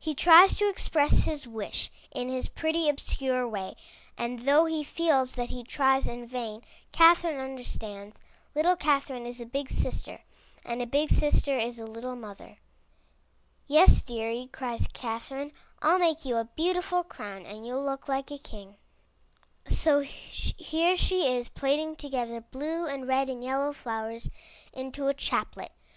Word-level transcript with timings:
He 0.00 0.16
tries 0.16 0.56
to 0.56 0.68
express 0.68 1.26
his 1.26 1.46
wish 1.46 1.92
in 2.10 2.28
his 2.28 2.48
pretty 2.48 2.88
obscure 2.88 3.46
way, 3.46 3.76
and 4.18 4.40
though 4.40 4.64
he 4.64 4.82
feels 4.82 5.34
that 5.34 5.50
he 5.50 5.62
tries 5.62 6.08
in 6.08 6.26
vain, 6.26 6.62
Catherine 6.90 7.38
understands. 7.38 8.20
Little 8.52 8.74
Catherine 8.74 9.26
is 9.26 9.40
a 9.40 9.46
big 9.46 9.70
sister, 9.70 10.22
and 10.64 10.82
a 10.82 10.86
big 10.88 11.08
sister 11.10 11.56
is 11.56 11.78
a 11.78 11.86
little 11.86 12.16
mother. 12.16 12.58
Yes, 13.68 14.02
deary/' 14.02 14.50
cries 14.50 14.88
Catherine, 14.92 15.52
^Tll 15.80 16.00
make 16.00 16.24
you 16.24 16.38
a 16.38 16.50
beautiful 16.56 17.04
crown 17.04 17.46
and 17.46 17.64
you'll 17.64 17.84
look 17.84 18.08
like 18.08 18.32
a 18.32 18.38
king." 18.38 18.74
332 19.66 19.88
IN 19.88 19.94
THE 19.94 20.02
NURSERY 20.02 20.14
So 20.16 20.64
here 20.64 20.96
she 20.96 21.28
is 21.32 21.48
plaiting 21.48 21.94
together 21.94 22.40
blue 22.40 22.86
and 22.86 23.06
red 23.06 23.30
and 23.30 23.44
yellow 23.44 23.72
flowers 23.72 24.28
into 24.72 25.06
a 25.06 25.14
chaplet. 25.14 25.70